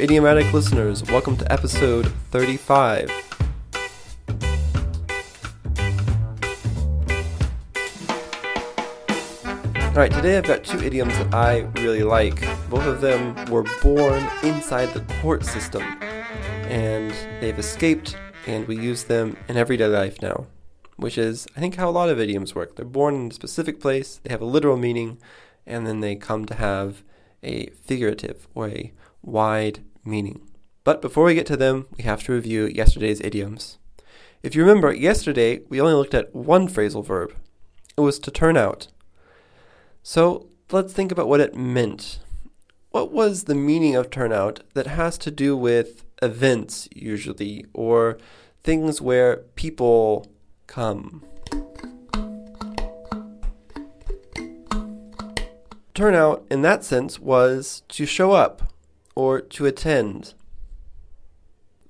[0.00, 1.02] idiomatic listeners.
[1.04, 3.10] Welcome to episode 35.
[9.88, 12.40] Alright, today I've got two idioms that I really like.
[12.70, 15.82] Both of them were born inside the court system,
[16.62, 20.46] and they've escaped, and we use them in everyday life now,
[20.96, 22.76] which is, I think, how a lot of idioms work.
[22.76, 25.18] They're born in a specific place, they have a literal meaning,
[25.66, 27.02] and then they come to have
[27.42, 30.40] a figurative or a wide meaning.
[30.84, 33.78] But before we get to them, we have to review yesterday's idioms.
[34.42, 37.34] If you remember, yesterday we only looked at one phrasal verb.
[37.96, 38.88] It was to turn out.
[40.02, 42.20] So let's think about what it meant.
[42.90, 48.18] What was the meaning of turnout that has to do with events, usually, or
[48.64, 50.26] things where people
[50.66, 51.22] come?
[55.92, 58.69] Turnout, in that sense, was to show up
[59.20, 60.32] or to attend.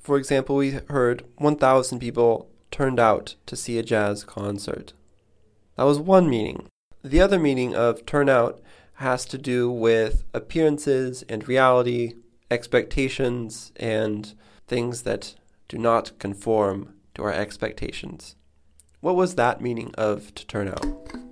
[0.00, 4.94] For example, we heard 1,000 people turned out to see a jazz concert.
[5.76, 6.66] That was one meaning.
[7.04, 8.60] The other meaning of turnout
[8.94, 12.14] has to do with appearances and reality,
[12.50, 14.34] expectations, and
[14.66, 15.36] things that
[15.68, 18.34] do not conform to our expectations.
[19.00, 21.29] What was that meaning of to turn out?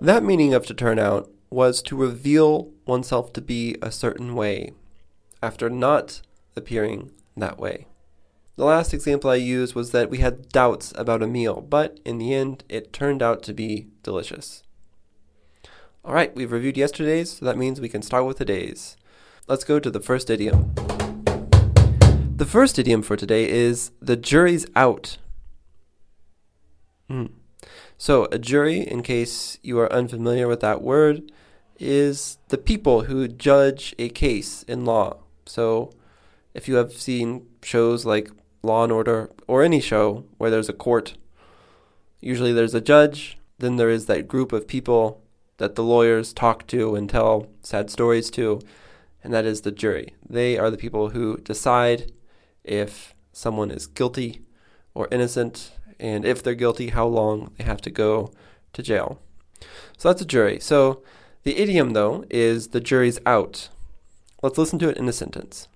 [0.00, 4.70] That meaning of to turn out was to reveal oneself to be a certain way
[5.42, 6.22] after not
[6.54, 7.88] appearing that way.
[8.54, 12.18] The last example I used was that we had doubts about a meal, but in
[12.18, 14.62] the end, it turned out to be delicious.
[16.04, 18.96] All right, we've reviewed yesterday's, so that means we can start with today's.
[19.48, 20.74] Let's go to the first idiom.
[22.36, 25.18] The first idiom for today is the jury's out.
[27.08, 27.26] Hmm.
[28.00, 31.32] So, a jury, in case you are unfamiliar with that word,
[31.80, 35.16] is the people who judge a case in law.
[35.46, 35.90] So,
[36.54, 38.30] if you have seen shows like
[38.62, 41.14] Law and Order or any show where there's a court,
[42.20, 45.20] usually there's a judge, then there is that group of people
[45.56, 48.60] that the lawyers talk to and tell sad stories to,
[49.24, 50.14] and that is the jury.
[50.24, 52.12] They are the people who decide
[52.62, 54.42] if someone is guilty
[54.94, 58.32] or innocent and if they're guilty, how long they have to go
[58.72, 59.20] to jail.
[59.96, 60.60] So that's a jury.
[60.60, 61.02] So
[61.42, 63.68] the idiom, though, is the jury's out.
[64.42, 65.68] Let's listen to it in a sentence.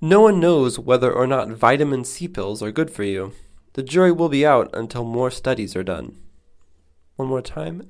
[0.00, 3.32] No one knows whether or not vitamin C pills are good for you.
[3.74, 6.16] The jury will be out until more studies are done.
[7.16, 7.88] One more time.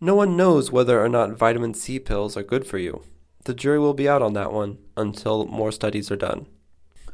[0.00, 3.02] No one knows whether or not vitamin C pills are good for you.
[3.44, 6.46] The jury will be out on that one until more studies are done.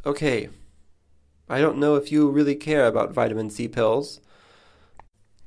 [0.07, 0.49] Okay,
[1.51, 4.21] I don't know if you really care about vitamin C pills,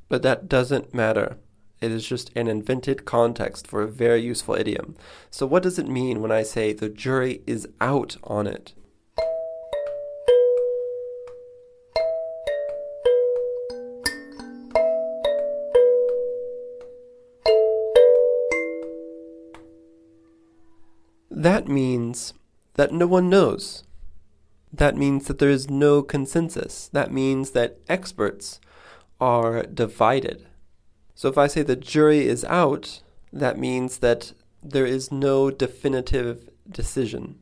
[0.09, 1.37] but that doesn't matter.
[1.79, 4.95] It is just an invented context for a very useful idiom.
[5.29, 8.73] So, what does it mean when I say the jury is out on it?
[21.29, 22.33] That means
[22.73, 23.83] that no one knows
[24.73, 26.89] that means that there is no consensus.
[26.93, 28.59] That means that experts
[29.19, 30.47] are divided.
[31.13, 34.33] So if I say the jury is out, that means that
[34.63, 37.37] there is no definitive decision.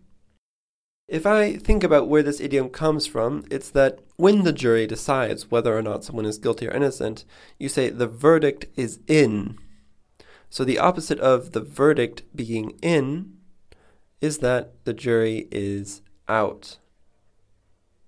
[1.08, 5.50] If I think about where this idiom comes from, it's that when the jury decides
[5.50, 7.26] whether or not someone is guilty or innocent,
[7.58, 9.58] you say the verdict is in.
[10.50, 13.38] So the opposite of the verdict being in
[14.22, 16.78] is that the jury is out.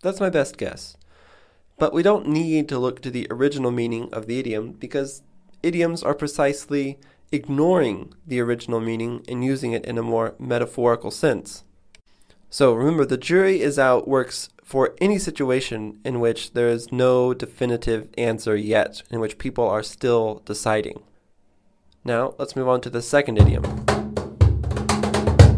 [0.01, 0.97] That's my best guess.
[1.77, 5.21] But we don't need to look to the original meaning of the idiom because
[5.63, 6.99] idioms are precisely
[7.31, 11.63] ignoring the original meaning and using it in a more metaphorical sense.
[12.49, 17.33] So remember, the jury is out works for any situation in which there is no
[17.33, 21.03] definitive answer yet, in which people are still deciding.
[22.03, 23.63] Now, let's move on to the second idiom.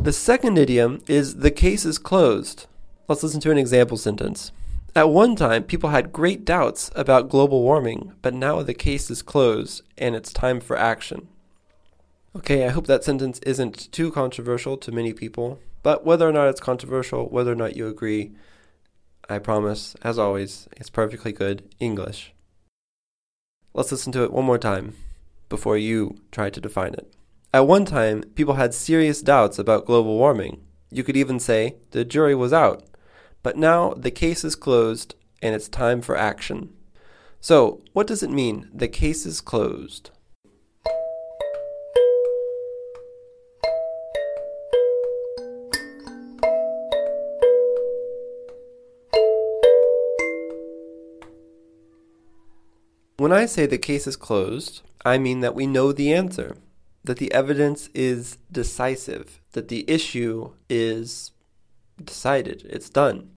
[0.04, 2.68] The second idiom is the case is closed.
[3.06, 4.54] Let's listen to an example sentence.
[4.96, 9.22] At one time, people had great doubts about global warming, but now the case is
[9.22, 11.28] closed and it's time for action.
[12.34, 16.48] Okay, I hope that sentence isn't too controversial to many people, but whether or not
[16.48, 18.32] it's controversial, whether or not you agree,
[19.30, 22.34] I promise, as always, it's perfectly good English.
[23.74, 24.96] Let's listen to it one more time
[25.50, 27.14] before you try to define it.
[27.54, 30.62] At one time, people had serious doubts about global warming.
[30.90, 32.88] You could even say the jury was out
[33.44, 36.74] but now the case is closed and it's time for action.
[37.42, 38.69] So, what does it mean?
[38.74, 40.10] The case is closed.
[53.18, 56.56] When I say the case is closed, I mean that we know the answer,
[57.04, 61.31] that the evidence is decisive, that the issue is
[62.04, 63.33] decided, it's done.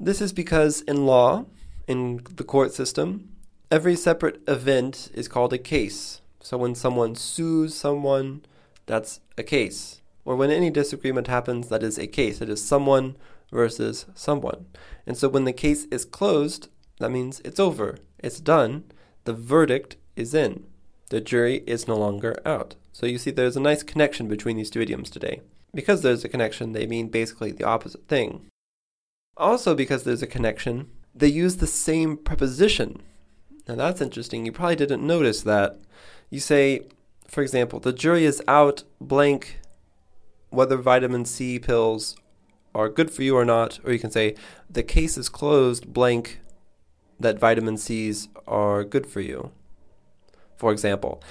[0.00, 1.46] This is because in law,
[1.88, 3.30] in the court system,
[3.68, 6.20] every separate event is called a case.
[6.40, 8.42] So when someone sues someone,
[8.86, 10.00] that's a case.
[10.24, 12.40] Or when any disagreement happens, that is a case.
[12.40, 13.16] It is someone
[13.50, 14.66] versus someone.
[15.04, 16.68] And so when the case is closed,
[17.00, 17.98] that means it's over.
[18.18, 18.84] It's done.
[19.24, 20.66] The verdict is in.
[21.10, 22.76] The jury is no longer out.
[22.92, 25.40] So you see, there's a nice connection between these two idioms today.
[25.74, 28.46] Because there's a connection, they mean basically the opposite thing.
[29.38, 33.00] Also, because there's a connection, they use the same preposition.
[33.68, 34.44] Now that's interesting.
[34.44, 35.78] You probably didn't notice that.
[36.28, 36.88] You say,
[37.26, 39.60] for example, the jury is out blank
[40.50, 42.16] whether vitamin C pills
[42.74, 44.34] are good for you or not, or you can say
[44.68, 46.40] the case is closed blank
[47.20, 49.52] that vitamin C's are good for you.
[50.56, 51.22] For example,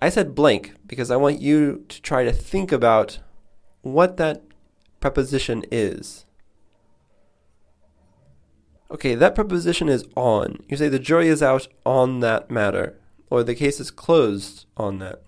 [0.00, 3.18] I said blank because I want you to try to think about
[3.82, 4.42] what that
[5.00, 6.26] preposition is.
[8.92, 10.64] Okay, that preposition is on.
[10.68, 12.98] You say the jury is out on that matter,
[13.30, 15.22] or the case is closed on that.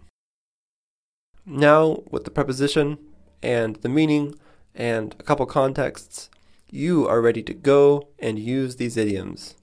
[1.47, 2.99] Now, with the preposition
[3.41, 4.35] and the meaning
[4.75, 6.29] and a couple contexts,
[6.71, 9.55] you are ready to go and use these idioms.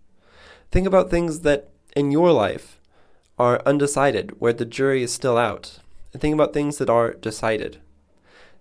[0.71, 2.79] Think about things that in your life
[3.37, 5.79] are undecided, where the jury is still out.
[6.13, 7.79] And think about things that are decided.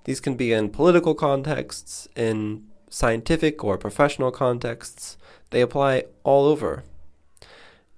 [0.05, 5.17] These can be in political contexts, in scientific or professional contexts.
[5.51, 6.85] They apply all over.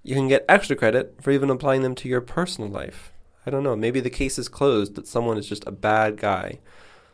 [0.03, 3.13] You can get extra credit for even applying them to your personal life.
[3.47, 3.77] I don't know.
[3.77, 6.61] Maybe the case is closed that someone is just a bad guy.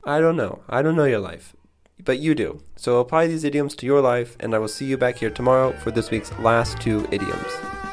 [0.04, 0.62] I don't know.
[0.68, 1.54] I don't know your life
[2.04, 2.60] but you do.
[2.76, 5.72] So apply these idioms to your life, and I will see you back here tomorrow
[5.72, 7.85] for this week's last two idioms.